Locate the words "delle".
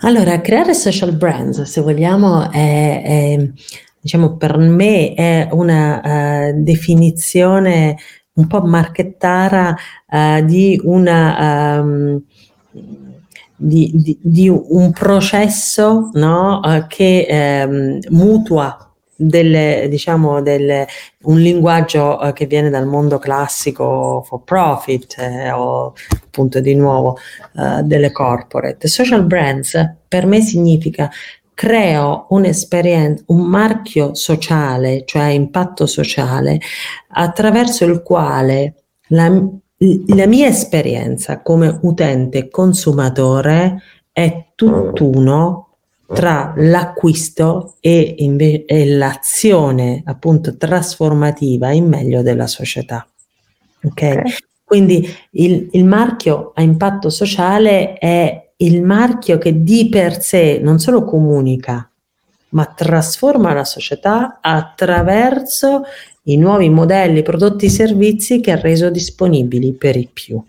19.16-19.86, 20.42-20.86, 27.82-28.12